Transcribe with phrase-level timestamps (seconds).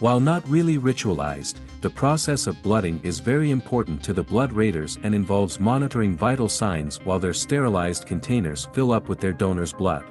[0.00, 4.98] While not really ritualized, the process of blooding is very important to the blood raiders
[5.02, 10.06] and involves monitoring vital signs while their sterilized containers fill up with their donor's blood.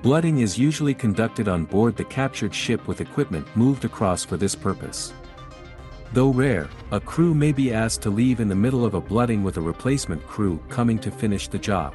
[0.00, 4.54] Blooding is usually conducted on board the captured ship with equipment moved across for this
[4.54, 5.12] purpose.
[6.14, 9.42] Though rare, a crew may be asked to leave in the middle of a blooding
[9.42, 11.94] with a replacement crew coming to finish the job.